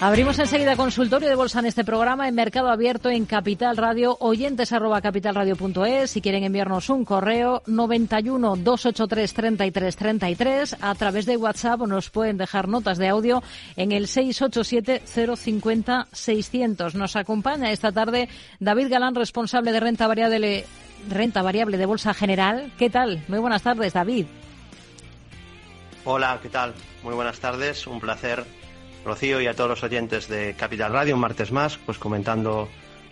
Abrimos 0.00 0.38
enseguida 0.38 0.76
consultorio 0.76 1.28
de 1.28 1.34
bolsa 1.34 1.58
en 1.58 1.66
este 1.66 1.84
programa 1.84 2.28
en 2.28 2.34
Mercado 2.36 2.70
Abierto 2.70 3.10
en 3.10 3.26
Capital 3.26 3.76
Radio, 3.76 4.16
oyentes 4.20 4.72
arroba 4.72 5.00
capitalradio.es. 5.00 6.12
Si 6.12 6.20
quieren 6.20 6.44
enviarnos 6.44 6.88
un 6.88 7.04
correo, 7.04 7.64
91 7.66 8.54
283 8.58 9.34
33 9.34 9.96
33. 9.96 10.76
A 10.80 10.94
través 10.94 11.26
de 11.26 11.36
WhatsApp 11.36 11.80
nos 11.80 12.10
pueden 12.10 12.38
dejar 12.38 12.68
notas 12.68 12.96
de 12.98 13.08
audio 13.08 13.42
en 13.74 13.90
el 13.90 14.06
687 14.06 15.02
050 15.36 16.06
600. 16.12 16.94
Nos 16.94 17.16
acompaña 17.16 17.72
esta 17.72 17.90
tarde 17.90 18.28
David 18.60 18.90
Galán, 18.90 19.16
responsable 19.16 19.72
de 19.72 19.80
renta 19.80 20.06
variable, 20.06 20.64
renta 21.08 21.42
variable 21.42 21.76
de 21.76 21.86
Bolsa 21.86 22.14
General. 22.14 22.70
¿Qué 22.78 22.88
tal? 22.88 23.24
Muy 23.26 23.40
buenas 23.40 23.62
tardes, 23.62 23.94
David. 23.94 24.26
Hola, 26.04 26.38
¿qué 26.40 26.50
tal? 26.50 26.72
Muy 27.02 27.14
buenas 27.14 27.40
tardes. 27.40 27.84
Un 27.88 27.98
placer 27.98 28.44
Rocío 29.04 29.40
y 29.40 29.46
a 29.46 29.54
todos 29.54 29.70
los 29.70 29.82
oyentes 29.82 30.28
de 30.28 30.54
Capital 30.54 30.92
Radio, 30.92 31.14
un 31.14 31.20
martes 31.20 31.52
más, 31.52 31.78
pues 31.84 31.98
comentando 31.98 32.68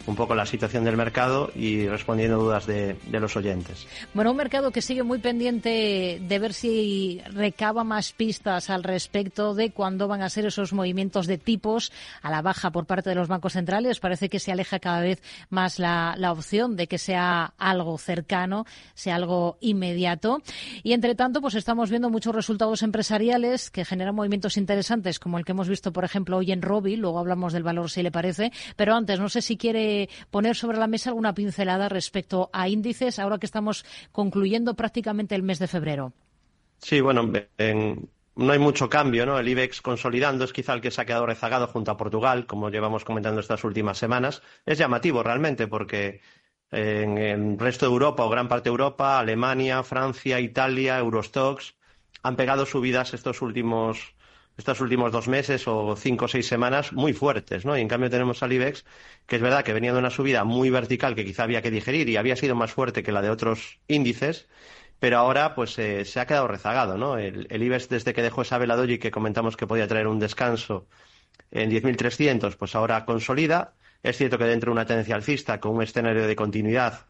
un 0.06 0.14
poco 0.14 0.34
la 0.34 0.46
situación 0.46 0.84
del 0.84 0.96
mercado 0.96 1.50
y 1.54 1.86
respondiendo 1.88 2.38
dudas 2.38 2.66
de, 2.66 2.96
los 3.10 3.36
oyentes. 3.36 3.86
Bueno, 4.14 4.30
un 4.30 4.36
mercado 4.36 4.70
que 4.70 4.82
sigue 4.82 5.02
muy 5.02 5.18
pendiente 5.18 6.20
de 6.20 6.38
ver 6.38 6.52
si 6.52 7.20
recaba 7.32 7.82
más 7.82 8.12
pistas 8.12 8.70
al 8.70 8.84
respecto 8.84 9.54
de 9.54 9.70
cuándo 9.70 10.06
van 10.06 10.22
a 10.22 10.28
ser 10.28 10.46
esos 10.46 10.72
movimientos 10.72 11.26
de 11.26 11.38
tipos 11.38 11.92
a 12.22 12.30
la 12.30 12.42
baja 12.42 12.70
por 12.70 12.86
parte 12.86 13.10
de 13.10 13.16
los 13.16 13.28
bancos 13.28 13.54
centrales. 13.54 14.00
Parece 14.00 14.28
que 14.28 14.38
se 14.38 14.52
aleja 14.52 14.78
cada 14.78 15.00
vez 15.00 15.22
más 15.50 15.78
la, 15.78 16.14
la 16.18 16.32
opción 16.32 16.76
de 16.76 16.86
que 16.86 16.98
sea 16.98 17.54
algo 17.58 17.98
cercano, 17.98 18.66
sea 18.94 19.16
algo 19.16 19.56
inmediato. 19.60 20.42
Y 20.82 20.92
entre 20.92 21.14
tanto, 21.14 21.40
pues 21.40 21.54
estamos 21.54 21.90
viendo 21.90 22.10
muchos 22.10 22.34
resultados 22.34 22.82
empresariales 22.82 23.70
que 23.70 23.84
generan 23.84 24.14
movimientos 24.14 24.56
interesantes, 24.56 25.18
como 25.18 25.38
el 25.38 25.44
que 25.44 25.52
hemos 25.52 25.68
visto, 25.68 25.92
por 25.92 26.04
ejemplo, 26.04 26.36
hoy 26.36 26.52
en 26.52 26.62
Robi. 26.62 26.96
Luego 26.96 27.18
hablamos 27.18 27.52
del 27.52 27.62
valor 27.62 27.90
si 27.90 28.02
le 28.02 28.12
parece. 28.12 28.52
Pero 28.76 28.94
antes, 28.94 29.18
no 29.18 29.28
sé 29.28 29.42
si 29.42 29.56
quiere 29.56 29.95
poner 30.30 30.56
sobre 30.56 30.78
la 30.78 30.86
mesa 30.86 31.10
alguna 31.10 31.34
pincelada 31.34 31.88
respecto 31.88 32.50
a 32.52 32.68
índices 32.68 33.18
ahora 33.18 33.38
que 33.38 33.46
estamos 33.46 33.84
concluyendo 34.12 34.74
prácticamente 34.74 35.34
el 35.34 35.42
mes 35.42 35.58
de 35.58 35.68
febrero. 35.68 36.12
Sí, 36.78 37.00
bueno, 37.00 37.30
no 38.36 38.52
hay 38.52 38.58
mucho 38.58 38.90
cambio, 38.90 39.24
¿no? 39.24 39.38
El 39.38 39.48
IBEX 39.48 39.80
consolidando 39.80 40.44
es 40.44 40.52
quizá 40.52 40.74
el 40.74 40.82
que 40.82 40.90
se 40.90 41.00
ha 41.00 41.06
quedado 41.06 41.26
rezagado 41.26 41.66
junto 41.68 41.90
a 41.90 41.96
Portugal, 41.96 42.46
como 42.46 42.68
llevamos 42.68 43.04
comentando 43.04 43.40
estas 43.40 43.64
últimas 43.64 43.96
semanas. 43.96 44.42
Es 44.66 44.78
llamativo 44.78 45.22
realmente 45.22 45.66
porque 45.66 46.20
en 46.70 47.16
el 47.16 47.58
resto 47.58 47.86
de 47.86 47.92
Europa 47.92 48.24
o 48.24 48.28
gran 48.28 48.48
parte 48.48 48.64
de 48.64 48.72
Europa, 48.72 49.18
Alemania, 49.18 49.82
Francia, 49.82 50.40
Italia, 50.40 50.98
Eurostox, 50.98 51.74
han 52.22 52.36
pegado 52.36 52.66
subidas 52.66 53.14
estos 53.14 53.40
últimos 53.40 54.15
estos 54.56 54.80
últimos 54.80 55.12
dos 55.12 55.28
meses 55.28 55.68
o 55.68 55.96
cinco 55.96 56.24
o 56.24 56.28
seis 56.28 56.46
semanas 56.46 56.92
muy 56.92 57.12
fuertes, 57.12 57.64
¿no? 57.64 57.76
Y 57.76 57.80
en 57.82 57.88
cambio 57.88 58.10
tenemos 58.10 58.42
al 58.42 58.52
IBEX, 58.52 58.84
que 59.26 59.36
es 59.36 59.42
verdad 59.42 59.64
que 59.64 59.72
venía 59.72 59.92
de 59.92 59.98
una 59.98 60.10
subida 60.10 60.44
muy 60.44 60.70
vertical 60.70 61.14
que 61.14 61.24
quizá 61.24 61.42
había 61.44 61.62
que 61.62 61.70
digerir 61.70 62.08
y 62.08 62.16
había 62.16 62.36
sido 62.36 62.54
más 62.54 62.72
fuerte 62.72 63.02
que 63.02 63.12
la 63.12 63.22
de 63.22 63.30
otros 63.30 63.80
índices, 63.88 64.48
pero 64.98 65.18
ahora 65.18 65.54
pues 65.54 65.78
eh, 65.78 66.04
se 66.04 66.20
ha 66.20 66.26
quedado 66.26 66.48
rezagado, 66.48 66.96
¿no? 66.96 67.18
El, 67.18 67.46
IBEX 67.50 67.88
desde 67.88 68.14
que 68.14 68.22
dejó 68.22 68.42
esa 68.42 68.58
vela 68.58 68.82
y 68.86 68.98
que 68.98 69.10
comentamos 69.10 69.56
que 69.56 69.66
podía 69.66 69.88
traer 69.88 70.06
un 70.06 70.18
descanso 70.18 70.88
en 71.50 71.70
10.300, 71.70 72.56
pues 72.56 72.74
ahora 72.74 73.04
consolida. 73.04 73.74
Es 74.02 74.16
cierto 74.18 74.38
que 74.38 74.44
dentro 74.44 74.70
de 74.70 74.72
una 74.74 74.86
tendencia 74.86 75.16
alcista 75.16 75.60
con 75.60 75.74
un 75.76 75.82
escenario 75.82 76.26
de 76.26 76.36
continuidad 76.36 77.06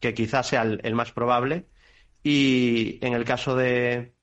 que 0.00 0.14
quizás 0.14 0.48
sea 0.48 0.62
el 0.62 0.94
más 0.94 1.12
probable 1.12 1.66
y 2.22 2.98
en 3.02 3.14
el 3.14 3.24
caso 3.24 3.56
de, 3.56 4.14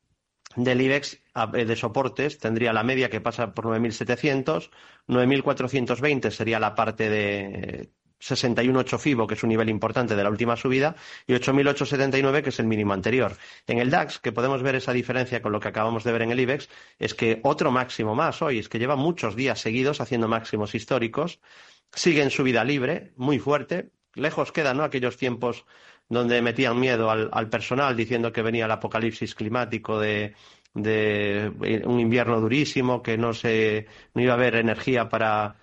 del 0.55 0.81
IBEX 0.81 1.21
eh, 1.53 1.65
de 1.65 1.75
soportes 1.75 2.39
tendría 2.39 2.73
la 2.73 2.83
media 2.83 3.09
que 3.09 3.21
pasa 3.21 3.53
por 3.53 3.65
9.700, 3.65 4.69
9.420 5.07 6.31
sería 6.31 6.59
la 6.59 6.75
parte 6.75 7.09
de 7.09 7.89
61.8 8.19 8.97
FIBO, 8.97 9.27
que 9.27 9.35
es 9.35 9.43
un 9.43 9.49
nivel 9.49 9.69
importante 9.69 10.15
de 10.15 10.23
la 10.23 10.29
última 10.29 10.55
subida, 10.55 10.95
y 11.27 11.33
8.879, 11.33 12.41
que 12.41 12.49
es 12.49 12.59
el 12.59 12.67
mínimo 12.67 12.93
anterior. 12.93 13.35
En 13.67 13.79
el 13.79 13.89
DAX, 13.89 14.19
que 14.19 14.31
podemos 14.31 14.63
ver 14.63 14.75
esa 14.75 14.93
diferencia 14.93 15.41
con 15.41 15.51
lo 15.51 15.59
que 15.59 15.67
acabamos 15.67 16.03
de 16.03 16.11
ver 16.11 16.23
en 16.23 16.31
el 16.31 16.39
IBEX, 16.39 16.69
es 16.97 17.13
que 17.13 17.39
otro 17.43 17.71
máximo 17.71 18.15
más 18.15 18.41
hoy, 18.41 18.59
es 18.59 18.69
que 18.69 18.79
lleva 18.79 18.95
muchos 18.95 19.35
días 19.35 19.59
seguidos 19.59 20.01
haciendo 20.01 20.27
máximos 20.27 20.73
históricos, 20.75 21.39
sigue 21.93 22.23
en 22.23 22.31
subida 22.31 22.63
libre, 22.63 23.13
muy 23.15 23.39
fuerte, 23.39 23.91
lejos 24.15 24.51
quedan 24.51 24.77
¿no? 24.77 24.83
aquellos 24.83 25.17
tiempos 25.17 25.65
donde 26.09 26.41
metían 26.41 26.79
miedo 26.79 27.09
al, 27.09 27.49
personal 27.49 27.95
diciendo 27.95 28.31
que 28.31 28.41
venía 28.41 28.65
el 28.65 28.71
apocalipsis 28.71 29.35
climático 29.35 29.99
de, 29.99 30.35
un 30.73 31.99
invierno 31.99 32.39
durísimo, 32.41 33.01
que 33.01 33.17
no, 33.17 33.33
se, 33.33 33.87
no 34.13 34.21
iba 34.21 34.33
a 34.33 34.35
haber 34.35 34.55
energía 34.55 35.09
para, 35.09 35.55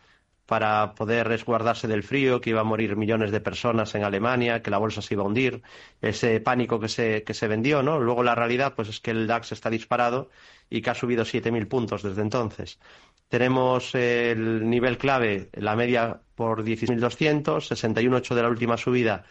para 0.46 0.94
poder 0.94 1.28
resguardarse 1.28 1.86
del 1.86 2.02
frío, 2.02 2.40
que 2.40 2.50
iba 2.50 2.60
a 2.60 2.64
morir 2.64 2.96
millones 2.96 3.30
de 3.30 3.40
personas 3.40 3.94
en 3.94 4.04
Alemania, 4.04 4.62
que 4.62 4.70
la 4.70 4.78
bolsa 4.78 5.02
se 5.02 5.14
iba 5.14 5.22
a 5.22 5.26
hundir, 5.26 5.62
ese 6.00 6.40
pánico 6.40 6.80
que 6.80 6.88
se, 6.88 7.24
que 7.24 7.34
se 7.34 7.48
vendió, 7.48 7.82
¿no? 7.82 8.00
Luego 8.00 8.22
la 8.22 8.34
realidad 8.34 8.74
pues 8.74 8.88
es 8.88 9.00
que 9.00 9.12
el 9.12 9.26
DAX 9.26 9.52
está 9.52 9.70
disparado 9.70 10.30
y 10.70 10.82
que 10.82 10.90
ha 10.90 10.94
subido 10.94 11.24
7.000 11.24 11.68
puntos 11.68 12.02
desde 12.02 12.22
entonces. 12.22 12.80
Tenemos 13.28 13.94
el 13.94 14.68
nivel 14.68 14.98
clave, 14.98 15.48
la 15.54 15.76
media 15.76 16.20
por 16.34 16.64
16.200, 16.64 17.68
61.8 17.68 18.34
de 18.34 18.42
la 18.42 18.48
última 18.48 18.76
subida 18.76 19.24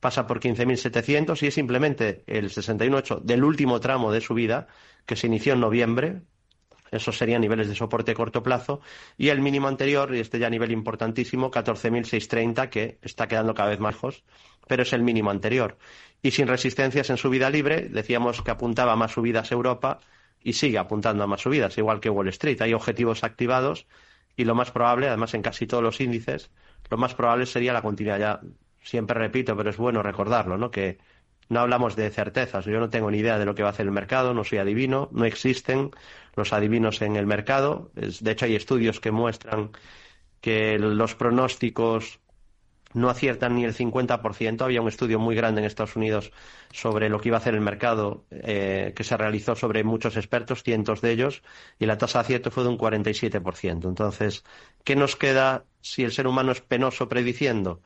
pasa 0.00 0.26
por 0.26 0.40
15.700 0.40 1.42
y 1.42 1.46
es 1.46 1.54
simplemente 1.54 2.24
el 2.26 2.50
61.8 2.50 3.22
del 3.22 3.44
último 3.44 3.80
tramo 3.80 4.12
de 4.12 4.20
subida 4.20 4.68
que 5.04 5.16
se 5.16 5.26
inició 5.26 5.54
en 5.54 5.60
noviembre. 5.60 6.22
Esos 6.90 7.18
serían 7.18 7.40
niveles 7.40 7.68
de 7.68 7.74
soporte 7.74 8.12
a 8.12 8.14
corto 8.14 8.42
plazo. 8.42 8.80
Y 9.16 9.28
el 9.28 9.40
mínimo 9.40 9.68
anterior, 9.68 10.14
y 10.14 10.20
este 10.20 10.38
ya 10.38 10.48
nivel 10.48 10.70
importantísimo, 10.70 11.50
14.630, 11.50 12.68
que 12.68 12.98
está 13.02 13.26
quedando 13.26 13.54
cada 13.54 13.70
vez 13.70 13.80
más 13.80 13.94
lejos, 13.94 14.24
pero 14.68 14.82
es 14.82 14.92
el 14.92 15.02
mínimo 15.02 15.30
anterior. 15.30 15.78
Y 16.22 16.30
sin 16.30 16.46
resistencias 16.46 17.10
en 17.10 17.16
subida 17.16 17.50
libre, 17.50 17.88
decíamos 17.88 18.42
que 18.42 18.50
apuntaba 18.50 18.92
a 18.92 18.96
más 18.96 19.12
subidas 19.12 19.50
Europa 19.50 19.98
y 20.40 20.52
sigue 20.52 20.78
apuntando 20.78 21.24
a 21.24 21.26
más 21.26 21.40
subidas, 21.40 21.76
igual 21.78 22.00
que 22.00 22.10
Wall 22.10 22.28
Street. 22.28 22.60
Hay 22.62 22.72
objetivos 22.72 23.24
activados 23.24 23.86
y 24.36 24.44
lo 24.44 24.54
más 24.54 24.70
probable, 24.70 25.08
además 25.08 25.34
en 25.34 25.42
casi 25.42 25.66
todos 25.66 25.82
los 25.82 26.00
índices, 26.00 26.50
lo 26.88 26.98
más 26.98 27.14
probable 27.14 27.46
sería 27.46 27.72
la 27.72 27.82
continuidad. 27.82 28.18
Ya 28.18 28.40
siempre 28.86 29.18
repito, 29.18 29.56
pero 29.56 29.70
es 29.70 29.76
bueno 29.76 30.02
recordarlo, 30.02 30.56
¿no? 30.56 30.70
Que 30.70 30.98
no 31.48 31.60
hablamos 31.60 31.96
de 31.96 32.10
certezas. 32.10 32.64
Yo 32.64 32.80
no 32.80 32.90
tengo 32.90 33.10
ni 33.10 33.18
idea 33.18 33.38
de 33.38 33.44
lo 33.44 33.54
que 33.54 33.62
va 33.62 33.70
a 33.70 33.72
hacer 33.72 33.86
el 33.86 33.92
mercado, 33.92 34.32
no 34.34 34.44
soy 34.44 34.58
adivino, 34.58 35.08
no 35.12 35.24
existen 35.24 35.90
los 36.36 36.52
adivinos 36.52 37.02
en 37.02 37.16
el 37.16 37.26
mercado. 37.26 37.90
de 37.94 38.30
hecho, 38.30 38.46
hay 38.46 38.56
estudios 38.56 39.00
que 39.00 39.10
muestran 39.10 39.70
que 40.40 40.78
los 40.78 41.14
pronósticos 41.14 42.20
no 42.94 43.10
aciertan 43.10 43.56
ni 43.56 43.64
el 43.64 43.74
50%. 43.74 44.62
Había 44.62 44.80
un 44.80 44.88
estudio 44.88 45.18
muy 45.18 45.34
grande 45.34 45.60
en 45.60 45.66
Estados 45.66 45.96
Unidos 45.96 46.32
sobre 46.72 47.08
lo 47.08 47.20
que 47.20 47.28
iba 47.28 47.36
a 47.36 47.40
hacer 47.40 47.54
el 47.54 47.60
mercado, 47.60 48.24
eh, 48.30 48.92
que 48.96 49.04
se 49.04 49.16
realizó 49.16 49.54
sobre 49.56 49.84
muchos 49.84 50.16
expertos, 50.16 50.62
cientos 50.62 51.00
de 51.00 51.12
ellos, 51.12 51.42
y 51.78 51.86
la 51.86 51.98
tasa 51.98 52.20
de 52.20 52.24
acierto 52.24 52.50
fue 52.50 52.62
de 52.62 52.70
un 52.70 52.78
47%. 52.78 53.88
Entonces, 53.88 54.44
¿qué 54.84 54.96
nos 54.96 55.16
queda 55.16 55.64
si 55.80 56.04
el 56.04 56.12
ser 56.12 56.26
humano 56.26 56.52
es 56.52 56.60
penoso 56.60 57.08
prediciendo? 57.08 57.82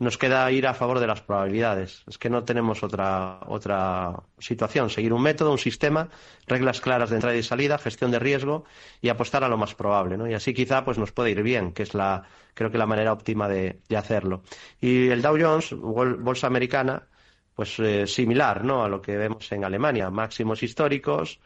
Nos 0.00 0.16
queda 0.16 0.50
ir 0.50 0.66
a 0.66 0.72
favor 0.72 0.98
de 0.98 1.06
las 1.06 1.20
probabilidades. 1.20 2.04
Es 2.08 2.16
que 2.16 2.30
no 2.30 2.42
tenemos 2.42 2.82
otra, 2.82 3.40
otra 3.46 4.22
situación. 4.38 4.88
Seguir 4.88 5.12
un 5.12 5.20
método, 5.20 5.52
un 5.52 5.58
sistema, 5.58 6.08
reglas 6.46 6.80
claras 6.80 7.10
de 7.10 7.16
entrada 7.16 7.36
y 7.36 7.42
salida, 7.42 7.76
gestión 7.76 8.10
de 8.10 8.18
riesgo 8.18 8.64
y 9.02 9.10
apostar 9.10 9.44
a 9.44 9.48
lo 9.48 9.58
más 9.58 9.74
probable. 9.74 10.16
¿no? 10.16 10.26
Y 10.26 10.32
así 10.32 10.54
quizá 10.54 10.86
pues, 10.86 10.96
nos 10.96 11.12
puede 11.12 11.32
ir 11.32 11.42
bien, 11.42 11.72
que 11.72 11.82
es 11.82 11.92
la, 11.92 12.24
creo 12.54 12.70
que 12.70 12.78
la 12.78 12.86
manera 12.86 13.12
óptima 13.12 13.46
de, 13.46 13.82
hacerlo. 13.94 14.42
Y 14.80 15.08
el 15.08 15.20
Dow 15.20 15.36
Jones, 15.38 15.74
bolsa 15.74 16.46
americana, 16.46 17.06
pues 17.54 17.78
eh, 17.78 18.06
similar 18.06 18.64
¿no? 18.64 18.82
a 18.82 18.88
lo 18.88 19.02
que 19.02 19.18
vemos 19.18 19.52
en 19.52 19.66
Alemania. 19.66 20.08
Máximos 20.08 20.62
históricos, 20.62 21.40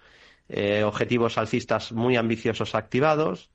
eh, 0.48 0.84
objetivos 0.84 1.38
alcistas 1.38 1.90
muy 1.90 2.14
ambiciosos 2.14 2.76
activados, 2.76 3.50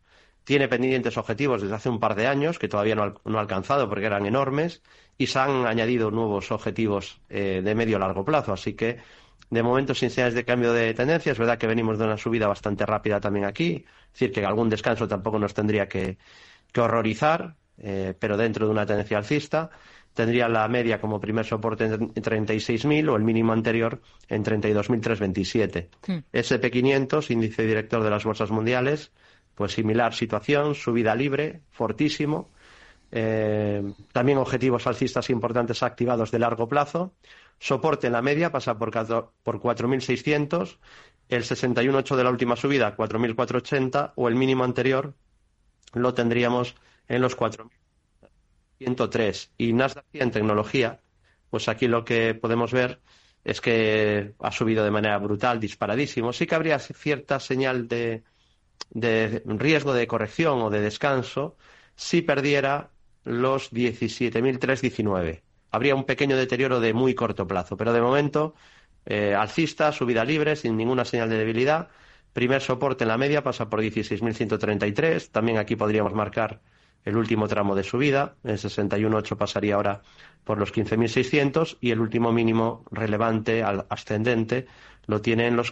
tiene 0.49 0.67
pendientes 0.67 1.15
objetivos 1.15 1.61
desde 1.61 1.75
hace 1.75 1.89
un 1.89 1.99
par 1.99 2.15
de 2.15 2.25
años 2.25 2.57
que 2.57 2.67
todavía 2.67 2.95
no, 2.95 3.03
ha 3.03 3.39
alcanzado 3.39 3.87
porque 3.87 4.07
eran 4.07 4.25
enormes 4.25 4.81
y 5.15 5.27
se 5.27 5.37
han 5.37 5.67
añadido 5.67 6.09
nuevos 6.09 6.51
objetivos 6.51 7.21
eh, 7.29 7.61
de 7.63 7.75
medio 7.75 7.99
largo 7.99 8.25
plazo. 8.25 8.51
Así 8.51 8.73
que, 8.73 8.97
de 9.51 9.61
momento, 9.61 9.93
sin 9.93 10.09
señales 10.09 10.33
de 10.33 10.45
cambio 10.45 10.73
de 10.73 10.95
tendencia, 10.95 11.33
es 11.33 11.37
verdad 11.37 11.59
que 11.59 11.67
venimos 11.67 11.99
de 11.99 12.05
una 12.05 12.17
subida 12.17 12.47
bastante 12.47 12.83
rápida 12.87 13.19
también 13.19 13.45
aquí. 13.45 13.85
Es 14.07 14.13
decir, 14.13 14.31
que 14.31 14.43
algún 14.43 14.71
descanso 14.71 15.07
tampoco 15.07 15.37
nos 15.37 15.53
tendría 15.53 15.87
que, 15.87 16.17
horrorizar, 16.75 17.53
eh, 17.77 18.15
pero 18.17 18.35
dentro 18.35 18.65
de 18.65 18.71
una 18.71 18.87
tendencia 18.87 19.19
alcista. 19.19 19.69
Tendría 20.15 20.49
la 20.49 20.67
media 20.67 20.99
como 20.99 21.21
primer 21.21 21.45
soporte 21.45 21.85
en 21.85 22.11
36.000 22.15 23.07
o 23.07 23.15
el 23.15 23.23
mínimo 23.23 23.53
anterior 23.53 24.01
en 24.27 24.43
32.327. 24.43 25.89
Hmm. 26.07 26.17
SP500, 26.33 27.29
índice 27.29 27.67
director 27.67 28.03
de 28.03 28.09
las 28.09 28.23
bolsas 28.23 28.49
mundiales, 28.49 29.11
pues 29.59 29.73
similar 29.73 30.13
situación, 30.13 30.73
subida 30.73 31.13
libre, 31.15 31.63
fortísimo. 31.71 32.49
Eh, 33.11 33.83
también 34.13 34.37
objetivos 34.37 34.87
alcistas 34.87 35.29
importantes 35.29 35.83
activados 35.83 36.31
de 36.31 36.39
largo 36.39 36.69
plazo. 36.69 37.13
Soporte 37.59 38.07
en 38.07 38.13
la 38.13 38.21
media 38.21 38.53
pasa 38.53 38.79
por, 38.79 38.89
por 38.89 39.59
4.600, 39.59 40.77
el 41.27 41.43
61.8 41.43 42.15
de 42.15 42.23
la 42.23 42.29
última 42.29 42.55
subida 42.55 42.95
4.480 42.95 44.13
o 44.15 44.29
el 44.29 44.35
mínimo 44.35 44.63
anterior 44.63 45.13
lo 45.91 46.13
tendríamos 46.13 46.75
en 47.09 47.21
los 47.21 47.37
4.103. 47.37 49.49
Y 49.57 49.73
Nasdaq 49.73 50.05
100 50.13 50.31
tecnología, 50.31 51.01
pues 51.49 51.67
aquí 51.67 51.89
lo 51.89 52.05
que 52.05 52.33
podemos 52.33 52.71
ver 52.71 53.01
es 53.43 53.59
que 53.59 54.35
ha 54.39 54.53
subido 54.53 54.85
de 54.85 54.91
manera 54.91 55.17
brutal, 55.17 55.59
disparadísimo. 55.59 56.31
Sí 56.31 56.47
que 56.47 56.55
habría 56.55 56.79
cierta 56.79 57.41
señal 57.41 57.89
de, 57.89 58.23
de 58.89 59.43
riesgo 59.45 59.93
de 59.93 60.07
corrección 60.07 60.61
o 60.61 60.69
de 60.69 60.81
descanso 60.81 61.55
si 61.95 62.21
perdiera 62.21 62.91
los 63.23 63.71
17.319. 63.71 65.41
Habría 65.71 65.95
un 65.95 66.05
pequeño 66.05 66.35
deterioro 66.37 66.79
de 66.79 66.93
muy 66.93 67.13
corto 67.13 67.45
plazo, 67.47 67.77
pero 67.77 67.93
de 67.93 68.01
momento 68.01 68.55
eh, 69.05 69.35
alcista, 69.35 69.91
subida 69.91 70.23
libre, 70.25 70.55
sin 70.55 70.77
ninguna 70.77 71.05
señal 71.05 71.29
de 71.29 71.37
debilidad. 71.37 71.89
Primer 72.33 72.61
soporte 72.61 73.03
en 73.03 73.09
la 73.09 73.17
media 73.17 73.43
pasa 73.43 73.69
por 73.69 73.81
16.133. 73.81 75.29
También 75.31 75.57
aquí 75.57 75.75
podríamos 75.75 76.13
marcar 76.13 76.61
el 77.05 77.17
último 77.17 77.47
tramo 77.47 77.75
de 77.75 77.83
subida. 77.83 78.35
En 78.43 78.55
61.8 78.55 79.37
pasaría 79.37 79.75
ahora 79.75 80.01
por 80.43 80.57
los 80.57 80.73
15.600 80.73 81.77
y 81.81 81.91
el 81.91 81.99
último 81.99 82.31
mínimo 82.31 82.85
relevante 82.91 83.63
al 83.63 83.85
ascendente 83.89 84.67
lo 85.05 85.21
tiene 85.21 85.47
en 85.47 85.55
los 85.55 85.71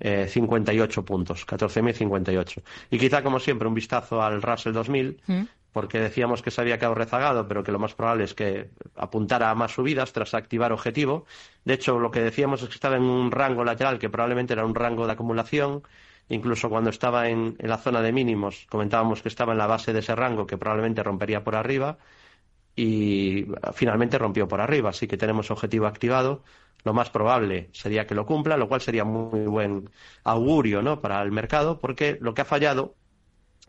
14.058 0.00 1.04
puntos. 1.04 1.46
14.058. 1.46 2.62
Y 2.90 2.98
quizá, 2.98 3.22
como 3.22 3.40
siempre, 3.40 3.68
un 3.68 3.74
vistazo 3.74 4.22
al 4.22 4.42
Russell 4.42 4.72
2000 4.72 5.20
porque 5.72 6.00
decíamos 6.00 6.42
que 6.42 6.50
se 6.50 6.60
había 6.60 6.78
quedado 6.78 6.94
rezagado, 6.94 7.46
pero 7.46 7.62
que 7.62 7.72
lo 7.72 7.78
más 7.78 7.94
probable 7.94 8.24
es 8.24 8.34
que 8.34 8.70
apuntara 8.96 9.50
a 9.50 9.54
más 9.54 9.72
subidas 9.72 10.12
tras 10.12 10.34
activar 10.34 10.72
objetivo. 10.72 11.26
De 11.64 11.74
hecho, 11.74 11.98
lo 11.98 12.10
que 12.10 12.20
decíamos 12.20 12.62
es 12.62 12.68
que 12.68 12.74
estaba 12.74 12.96
en 12.96 13.02
un 13.02 13.30
rango 13.30 13.64
lateral 13.64 13.98
que 13.98 14.08
probablemente 14.10 14.54
era 14.54 14.64
un 14.64 14.74
rango 14.74 15.06
de 15.06 15.12
acumulación. 15.12 15.82
Incluso 16.30 16.68
cuando 16.68 16.90
estaba 16.90 17.28
en, 17.28 17.56
la 17.60 17.78
zona 17.78 18.02
de 18.02 18.12
mínimos, 18.12 18.66
comentábamos 18.68 19.22
que 19.22 19.28
estaba 19.28 19.52
en 19.52 19.58
la 19.58 19.66
base 19.66 19.92
de 19.92 20.00
ese 20.00 20.14
rango 20.14 20.46
que 20.46 20.58
probablemente 20.58 21.02
rompería 21.02 21.44
por 21.44 21.54
arriba 21.54 21.98
y 22.74 23.46
finalmente 23.72 24.18
rompió 24.18 24.48
por 24.48 24.60
arriba. 24.60 24.90
Así 24.90 25.06
que 25.06 25.16
tenemos 25.16 25.50
objetivo 25.50 25.86
activado. 25.86 26.42
Lo 26.84 26.94
más 26.94 27.10
probable 27.10 27.70
sería 27.72 28.06
que 28.06 28.14
lo 28.14 28.24
cumpla, 28.24 28.56
lo 28.56 28.68
cual 28.68 28.80
sería 28.80 29.04
muy 29.04 29.46
buen 29.46 29.90
augurio 30.24 30.80
¿no? 30.82 31.00
para 31.00 31.22
el 31.22 31.32
mercado, 31.32 31.78
porque 31.80 32.18
lo 32.20 32.34
que 32.34 32.42
ha 32.42 32.44
fallado 32.44 32.94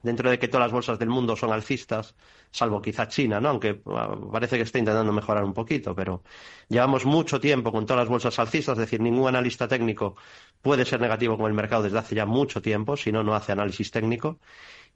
dentro 0.03 0.29
de 0.29 0.39
que 0.39 0.47
todas 0.47 0.65
las 0.65 0.71
bolsas 0.71 1.00
del 1.00 1.09
mundo 1.09 1.35
son 1.35 1.51
alcistas, 1.51 2.15
salvo 2.51 2.81
quizá 2.81 3.07
China, 3.07 3.39
¿no? 3.39 3.50
Aunque 3.50 3.81
ah, 3.88 4.15
parece 4.31 4.57
que 4.57 4.63
está 4.63 4.79
intentando 4.79 5.11
mejorar 5.11 5.44
un 5.44 5.53
poquito, 5.53 5.95
pero 5.95 6.23
llevamos 6.69 7.06
mucho 7.06 7.39
tiempo 7.39 7.71
con 7.71 7.85
todas 7.85 8.03
las 8.03 8.09
bolsas 8.09 8.38
alcistas, 8.39 8.73
es 8.73 8.79
decir, 8.79 9.01
ningún 9.01 9.27
analista 9.27 9.67
técnico 9.67 10.15
puede 10.62 10.85
ser 10.85 11.01
negativo 11.01 11.38
con 11.38 11.47
el 11.47 11.53
mercado 11.53 11.83
desde 11.83 12.00
hace 12.00 12.15
ya 12.15 12.25
mucho 12.25 12.62
tiempo, 12.62 12.97
si 12.97 13.12
no, 13.12 13.23
no 13.23 13.35
hace 13.35 13.51
análisis 13.51 13.91
técnico. 13.91 14.39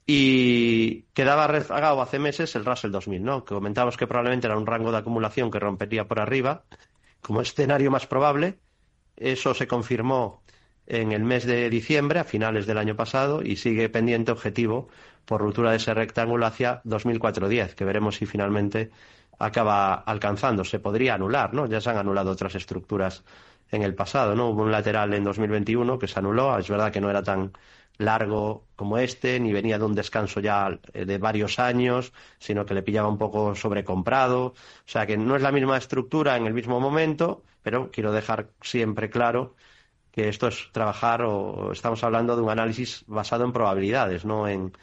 Y 0.06 1.04
quedaba 1.14 1.48
rezagado 1.48 2.02
hace 2.02 2.20
meses 2.20 2.56
el 2.56 2.66
Russell 2.66 2.92
2000, 2.92 3.24
¿no? 3.24 3.46
Que 3.46 3.56
comentábamos 3.56 3.96
que 3.96 4.06
probablemente 4.06 4.48
era 4.48 4.58
un 4.58 4.66
rango 4.66 4.92
de 4.92 4.98
acumulación 4.98 5.50
que 5.50 5.60
rompería 5.60 6.08
por 6.08 6.20
arriba 6.20 6.66
como 7.24 7.42
escenario 7.42 7.90
más 7.90 8.06
probable. 8.06 8.60
Eso 9.16 9.54
se 9.54 9.68
confirmó 9.68 10.44
en 10.86 11.12
el 11.12 11.24
mes 11.24 11.46
de 11.46 11.70
diciembre, 11.70 12.20
a 12.20 12.24
finales 12.24 12.66
del 12.68 12.78
año 12.78 12.96
pasado, 12.96 13.42
y 13.42 13.56
sigue 13.56 13.90
pendiente 13.90 14.32
objetivo 14.32 14.90
por 15.26 15.42
ruptura 15.42 15.72
de 15.72 15.78
ese 15.78 15.94
rectángulo 15.94 16.46
hacia 16.46 16.84
2004-10, 16.84 17.74
que 17.76 17.86
veremos 17.86 18.18
si 18.18 18.26
finalmente 18.26 18.92
acaba 19.40 19.96
alcanzando. 19.96 20.64
Se 20.64 20.80
podría 20.80 21.16
anular, 21.16 21.54
¿no? 21.54 21.66
Ya 21.66 21.82
se 21.82 21.90
han 21.90 21.98
anulado 21.98 22.32
otras 22.32 22.56
estructuras 22.56 23.24
en 23.72 23.82
el 23.84 23.96
pasado, 23.96 24.36
¿no? 24.36 24.50
Hubo 24.50 24.64
un 24.64 24.72
lateral 24.72 25.14
en 25.14 25.24
2021 25.24 25.98
que 25.98 26.08
se 26.08 26.20
anuló, 26.20 26.58
es 26.58 26.70
verdad 26.70 26.92
que 26.92 27.02
no 27.02 27.10
era 27.10 27.24
tan 27.24 27.54
largo 27.98 28.68
como 28.76 28.98
este, 28.98 29.40
ni 29.40 29.54
venía 29.54 29.78
de 29.78 29.86
un 29.86 29.96
descanso 29.96 30.40
ya 30.40 30.80
eh, 30.94 31.06
de 31.06 31.18
varios 31.18 31.60
años, 31.60 32.14
sino 32.40 32.66
que 32.66 32.74
le 32.74 32.84
pillaba 32.84 33.08
un 33.10 33.18
poco 33.18 33.56
sobrecomprado. 33.56 34.48
O 34.48 34.54
sea 34.86 35.06
que 35.06 35.18
no 35.18 35.36
es 35.36 35.42
la 35.42 35.52
misma 35.52 35.78
estructura 35.78 36.38
en 36.38 36.48
el 36.48 36.54
mismo 36.54 36.80
momento, 36.80 37.44
pero 37.62 37.92
quiero 37.92 38.12
dejar 38.12 38.50
siempre 38.62 39.10
claro 39.10 39.56
que 40.12 40.30
esto 40.30 40.48
es 40.48 40.70
trabajar 40.72 41.24
o 41.24 41.72
estamos 41.72 42.04
hablando 42.04 42.36
de 42.36 42.44
un 42.44 42.50
análisis 42.50 43.04
basado 43.08 43.46
en 43.46 43.54
probabilidades, 43.54 44.26
no 44.26 44.48
en, 44.48 44.74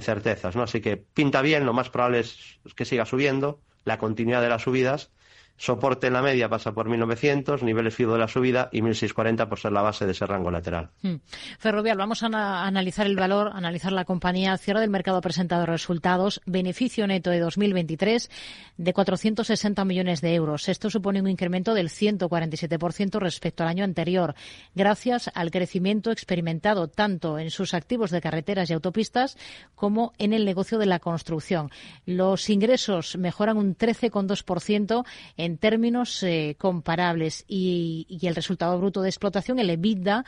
certezas, 0.00 0.56
¿no? 0.56 0.62
Así 0.62 0.80
que 0.80 0.96
pinta 0.96 1.42
bien, 1.42 1.66
lo 1.66 1.72
más 1.74 1.90
probable 1.90 2.20
es 2.20 2.58
que 2.74 2.84
siga 2.84 3.04
subiendo, 3.04 3.60
la 3.84 3.98
continuidad 3.98 4.40
de 4.40 4.48
las 4.48 4.62
subidas 4.62 5.10
Soporte 5.56 6.08
en 6.08 6.14
la 6.14 6.22
media 6.22 6.48
pasa 6.48 6.72
por 6.72 6.88
1900, 6.88 7.62
niveles 7.62 7.94
FIBO 7.94 8.14
de 8.14 8.18
la 8.18 8.28
subida 8.28 8.68
y 8.72 8.82
1640 8.82 9.48
por 9.48 9.60
ser 9.60 9.72
la 9.72 9.82
base 9.82 10.06
de 10.06 10.12
ese 10.12 10.26
rango 10.26 10.50
lateral. 10.50 10.90
Hmm. 11.02 11.16
Ferrovial, 11.58 11.96
vamos 11.96 12.22
a 12.22 12.66
analizar 12.66 13.06
el 13.06 13.16
valor, 13.16 13.50
analizar 13.54 13.92
la 13.92 14.04
compañía. 14.04 14.56
Cierre 14.58 14.80
del 14.80 14.90
mercado 14.90 15.18
ha 15.18 15.22
presentado 15.22 15.66
resultados. 15.66 16.40
Beneficio 16.46 17.06
neto 17.06 17.30
de 17.30 17.38
2023 17.38 18.30
de 18.76 18.92
460 18.92 19.84
millones 19.84 20.20
de 20.20 20.34
euros. 20.34 20.68
Esto 20.68 20.90
supone 20.90 21.20
un 21.20 21.28
incremento 21.28 21.74
del 21.74 21.88
147% 21.90 23.18
respecto 23.20 23.62
al 23.62 23.68
año 23.68 23.84
anterior, 23.84 24.34
gracias 24.74 25.30
al 25.34 25.50
crecimiento 25.50 26.10
experimentado 26.10 26.88
tanto 26.88 27.38
en 27.38 27.50
sus 27.50 27.74
activos 27.74 28.10
de 28.10 28.20
carreteras 28.20 28.70
y 28.70 28.72
autopistas 28.72 29.36
como 29.74 30.12
en 30.18 30.32
el 30.32 30.44
negocio 30.44 30.78
de 30.78 30.86
la 30.86 30.98
construcción. 30.98 31.70
Los 32.06 32.50
ingresos 32.50 33.16
mejoran 33.16 33.56
un 33.56 33.76
13,2% 33.76 35.04
en 35.36 35.51
en 35.52 35.58
términos 35.58 36.22
eh, 36.22 36.56
comparables 36.58 37.44
y, 37.46 38.06
el 38.22 38.34
resultado 38.34 38.78
bruto 38.78 39.02
de 39.02 39.10
explotación, 39.10 39.58
el 39.58 39.68
EBITDA, 39.68 40.24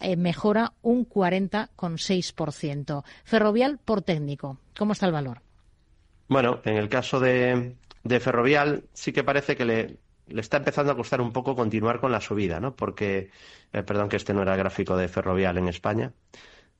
eh, 0.00 0.16
mejora 0.16 0.72
un 0.80 1.06
40,6%. 1.06 3.04
Ferrovial 3.24 3.78
por 3.84 4.00
técnico. 4.00 4.56
¿Cómo 4.76 4.94
está 4.94 5.04
el 5.04 5.12
valor? 5.12 5.42
Bueno, 6.28 6.62
en 6.64 6.76
el 6.76 6.88
caso 6.88 7.20
de, 7.20 7.76
Ferrovial 8.20 8.84
sí 8.94 9.12
que 9.12 9.22
parece 9.22 9.54
que 9.54 9.66
le, 9.66 9.98
está 10.28 10.56
empezando 10.56 10.92
a 10.92 10.96
costar 10.96 11.20
un 11.20 11.32
poco 11.32 11.54
continuar 11.54 12.00
con 12.00 12.10
la 12.10 12.22
subida, 12.22 12.58
¿no? 12.58 12.74
Porque, 12.74 13.30
eh, 13.72 13.82
perdón 13.82 14.08
que 14.08 14.16
este 14.16 14.32
no 14.32 14.40
era 14.40 14.56
gráfico 14.56 14.96
de 14.96 15.08
Ferrovial 15.08 15.58
en 15.58 15.68
España. 15.68 16.10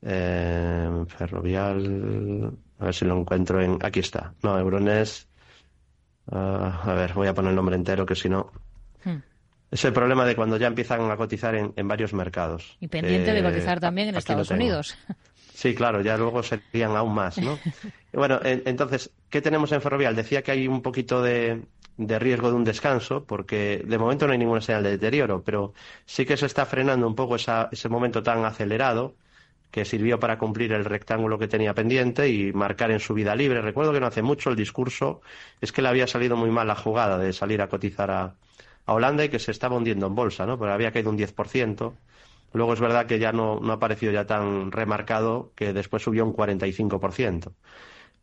ferrovial, 0.00 2.56
a 2.78 2.84
ver 2.84 2.94
si 2.94 3.04
lo 3.04 3.18
encuentro 3.18 3.60
en. 3.60 3.78
Aquí 3.82 4.00
está. 4.00 4.32
No, 4.42 4.58
Eurones 4.58 5.27
Ah, 6.30 6.82
a 6.84 6.94
ver, 6.94 7.14
voy 7.14 7.28
a 7.28 7.34
poner 7.34 7.50
el 7.50 7.56
nombre 7.56 7.76
entero, 7.76 8.04
que 8.04 8.14
si 8.14 8.28
no. 8.28 8.50
Hmm. 9.04 9.18
Es 9.70 9.84
el 9.84 9.92
problema 9.92 10.24
de 10.24 10.34
cuando 10.34 10.56
ya 10.56 10.66
empiezan 10.66 11.10
a 11.10 11.16
cotizar 11.16 11.54
en, 11.54 11.88
varios 11.88 12.14
mercados. 12.14 12.76
Y 12.80 12.88
pendiente 12.88 13.32
de 13.32 13.42
cotizar 13.42 13.80
también 13.80 14.08
en 14.08 14.16
Estados 14.16 14.50
Unidos. 14.50 14.96
Sí, 15.52 15.74
claro, 15.74 16.00
ya 16.00 16.16
luego 16.16 16.42
serían 16.42 16.96
aún 16.96 17.14
más, 17.14 17.36
¿no? 17.38 17.58
bueno, 18.12 18.40
entonces, 18.44 19.10
¿qué 19.28 19.42
tenemos 19.42 19.72
en 19.72 19.82
Ferrovial? 19.82 20.14
Decía 20.14 20.42
que 20.42 20.52
hay 20.52 20.68
un 20.68 20.82
poquito 20.82 21.20
de, 21.20 21.62
de, 21.96 22.18
riesgo 22.18 22.48
de 22.48 22.54
un 22.54 22.64
descanso, 22.64 23.24
porque 23.24 23.82
de 23.84 23.98
momento 23.98 24.26
no 24.26 24.32
hay 24.32 24.38
ninguna 24.38 24.60
señal 24.60 24.84
de 24.84 24.90
deterioro, 24.90 25.42
pero 25.42 25.74
sí 26.06 26.24
que 26.24 26.36
se 26.36 26.46
está 26.46 26.64
frenando 26.64 27.06
un 27.06 27.16
poco 27.16 27.36
ese 27.36 27.88
momento 27.88 28.22
tan 28.22 28.44
acelerado 28.44 29.16
que 29.70 29.84
sirvió 29.84 30.18
para 30.18 30.38
cumplir 30.38 30.72
el 30.72 30.84
rectángulo 30.84 31.38
que 31.38 31.48
tenía 31.48 31.74
pendiente 31.74 32.28
y 32.28 32.52
marcar 32.52 32.90
en 32.90 33.00
su 33.00 33.14
vida 33.14 33.34
libre. 33.34 33.60
Recuerdo 33.60 33.92
que 33.92 34.00
no 34.00 34.06
hace 34.06 34.22
mucho 34.22 34.50
el 34.50 34.56
discurso 34.56 35.20
es 35.60 35.72
que 35.72 35.82
le 35.82 35.88
había 35.88 36.06
salido 36.06 36.36
muy 36.36 36.50
mal 36.50 36.66
la 36.66 36.74
jugada 36.74 37.18
de 37.18 37.32
salir 37.32 37.60
a 37.62 37.68
cotizar 37.68 38.10
a, 38.10 38.34
Holanda 38.90 39.22
y 39.22 39.28
que 39.28 39.38
se 39.38 39.50
estaba 39.50 39.76
hundiendo 39.76 40.06
en 40.06 40.14
bolsa, 40.14 40.46
¿no? 40.46 40.56
Porque 40.56 40.72
había 40.72 40.92
caído 40.92 41.10
un 41.10 41.18
10%. 41.18 41.94
Luego 42.54 42.72
es 42.72 42.80
verdad 42.80 43.06
que 43.06 43.18
ya 43.18 43.32
no, 43.32 43.60
no 43.60 43.74
ha 43.74 43.78
parecido 43.78 44.12
ya 44.12 44.26
tan 44.26 44.72
remarcado 44.72 45.52
que 45.54 45.74
después 45.74 46.02
subió 46.02 46.24
un 46.24 46.32
45%. 46.32 47.52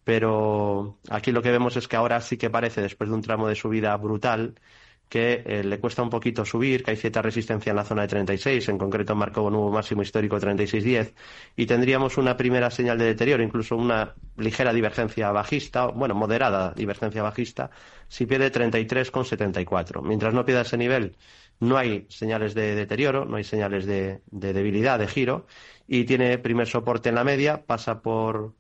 Pero 0.04 0.98
aquí 1.10 1.32
lo 1.32 1.42
que 1.42 1.52
vemos 1.52 1.76
es 1.78 1.88
que 1.88 1.96
ahora 1.96 2.22
sí 2.22 2.38
que 2.38 2.50
parece, 2.50 2.82
después 2.82 3.10
de 3.10 3.16
un 3.16 3.22
tramo 3.22 3.48
de 3.48 3.56
subida 3.56 3.96
brutal, 3.98 4.56
que 5.10 5.44
eh, 5.46 5.64
le 5.64 5.80
cuesta 5.80 6.02
un 6.02 6.10
poquito 6.10 6.46
subir, 6.46 6.84
que 6.84 6.92
hay 6.92 6.98
cierta 6.98 7.22
resistencia 7.22 7.70
en 7.70 7.76
la 7.76 7.86
zona 7.86 8.04
de 8.04 8.08
36, 8.10 8.70
en 8.70 8.78
concreto 8.78 9.16
marcó 9.16 9.44
un 9.44 9.54
nuevo 9.54 9.72
máximo 9.72 10.02
histórico 10.02 10.38
36.10, 10.40 11.14
y 11.56 11.66
tendríamos 11.66 12.18
una 12.18 12.36
primera 12.38 12.72
señal 12.72 12.98
de 12.98 13.06
deterioro, 13.06 13.44
incluso 13.44 13.76
una 13.78 14.16
ligera 14.38 14.74
divergencia 14.74 15.32
bajista, 15.32 15.88
bueno, 15.88 16.16
moderada 16.16 16.74
divergencia 16.74 17.22
bajista, 17.24 17.70
si 18.08 18.26
pierde 18.26 18.52
33,74. 18.52 20.02
Mientras 20.02 20.34
no 20.34 20.46
pierda 20.46 20.62
ese 20.62 20.78
nivel, 20.78 21.16
no 21.60 21.78
hay 21.78 22.06
señales 22.10 22.54
de 22.56 22.76
deterioro, 22.76 23.26
no 23.26 23.38
hay 23.38 23.44
señales 23.44 23.86
de, 23.86 24.22
de 24.32 24.54
debilidad, 24.54 25.00
de 25.00 25.08
giro, 25.08 25.46
y 25.88 26.06
tiene 26.06 26.38
primer 26.40 26.68
soporte 26.68 27.10
en 27.10 27.16
la 27.16 27.24
media, 27.24 27.66
pasa 27.66 28.02
por, 28.02 28.56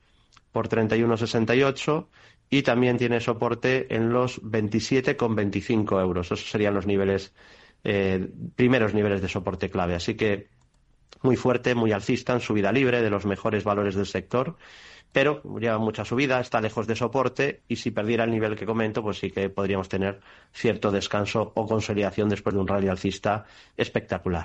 por 0.51 0.69
31,68 0.69 2.07
y 2.49 2.61
también 2.63 2.97
tiene 2.97 3.19
soporte 3.19 3.93
en 3.93 4.11
los 4.11 4.41
27,25 4.41 6.01
euros. 6.01 6.27
Esos 6.27 6.49
serían 6.49 6.73
los 6.73 6.85
niveles, 6.85 7.33
eh, 7.83 8.29
primeros 8.55 8.93
niveles 8.93 9.21
de 9.21 9.29
soporte 9.29 9.69
clave. 9.69 9.95
Así 9.95 10.15
que 10.15 10.49
muy 11.21 11.35
fuerte, 11.35 11.75
muy 11.75 11.91
alcista, 11.91 12.33
en 12.33 12.39
subida 12.41 12.71
libre, 12.71 13.01
de 13.01 13.09
los 13.09 13.25
mejores 13.25 13.63
valores 13.63 13.95
del 13.95 14.05
sector, 14.05 14.57
pero 15.11 15.41
lleva 15.59 15.77
mucha 15.79 16.03
subida, 16.05 16.39
está 16.39 16.61
lejos 16.61 16.87
de 16.87 16.95
soporte 16.95 17.61
y 17.67 17.77
si 17.77 17.91
perdiera 17.91 18.25
el 18.25 18.31
nivel 18.31 18.55
que 18.55 18.65
comento, 18.65 19.01
pues 19.01 19.19
sí 19.19 19.31
que 19.31 19.49
podríamos 19.49 19.87
tener 19.89 20.19
cierto 20.53 20.91
descanso 20.91 21.53
o 21.55 21.65
consolidación 21.65 22.29
después 22.29 22.53
de 22.53 22.61
un 22.61 22.67
rally 22.67 22.89
alcista 22.89 23.45
espectacular. 23.77 24.43